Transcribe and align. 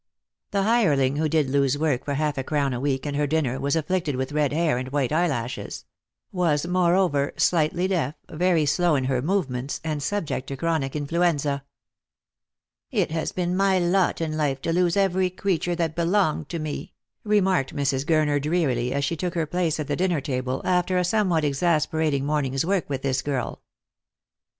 The 0.49 0.63
hireling 0.63 1.17
who 1.17 1.29
did 1.29 1.47
Loo's 1.51 1.77
work 1.77 2.05
for 2.05 2.15
half 2.15 2.35
a 2.39 2.43
crown 2.43 2.73
a 2.73 2.79
week 2.79 3.05
and 3.05 3.15
her 3.15 3.27
dinner 3.27 3.59
was 3.59 3.75
afflicted 3.75 4.15
with 4.15 4.31
red 4.31 4.51
hair 4.51 4.79
and 4.79 4.89
white 4.89 5.11
eyelashes— 5.11 5.85
was, 6.31 6.65
moreover, 6.65 7.33
slightly 7.37 7.87
deaf, 7.87 8.15
very 8.27 8.65
slow 8.65 8.95
in 8.95 9.03
her 9.03 9.21
movements, 9.21 9.79
and 9.83 10.01
subject 10.01 10.47
to 10.47 10.57
chronic 10.57 10.95
influenza." 10.95 11.63
It 12.91 13.11
has 13.11 13.31
been 13.31 13.55
my 13.55 13.77
lot 13.77 14.21
in 14.21 14.35
life 14.35 14.59
to 14.61 14.73
lose 14.73 14.97
every 14.97 15.29
creature 15.29 15.75
that 15.75 15.95
be 15.95 16.01
longed 16.01 16.49
to 16.49 16.57
me," 16.57 16.93
remarked 17.23 17.75
Mrs. 17.75 18.03
Gurner 18.03 18.41
drearily, 18.41 18.91
as 18.91 19.05
she 19.05 19.15
took 19.15 19.35
her 19.35 19.45
place 19.45 19.79
at 19.79 19.85
the 19.87 19.95
dinner 19.95 20.19
table, 20.19 20.63
after 20.65 20.97
a 20.97 21.05
somewhat 21.05 21.45
exasperating 21.45 22.25
morning's 22.25 22.65
work 22.65 22.89
with 22.89 23.03
this 23.03 23.21
girl. 23.21 23.61